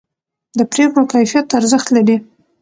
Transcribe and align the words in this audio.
د 0.57 0.59
پرېکړو 0.71 1.03
کیفیت 1.13 1.47
ارزښت 1.59 1.87
لري 1.95 2.17